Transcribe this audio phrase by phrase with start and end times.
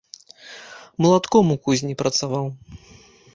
[1.05, 2.45] Малатком у кузні працаваў.